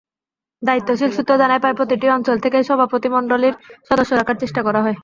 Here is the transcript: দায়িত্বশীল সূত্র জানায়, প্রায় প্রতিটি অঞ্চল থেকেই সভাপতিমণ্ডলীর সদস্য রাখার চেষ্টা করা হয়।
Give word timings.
দায়িত্বশীল 0.61 1.09
সূত্র 1.13 1.33
জানায়, 1.37 1.61
প্রায় 1.61 1.77
প্রতিটি 1.79 2.05
অঞ্চল 2.09 2.37
থেকেই 2.43 2.67
সভাপতিমণ্ডলীর 2.69 3.55
সদস্য 3.89 4.11
রাখার 4.15 4.37
চেষ্টা 4.41 4.61
করা 4.67 4.79
হয়। 4.85 4.97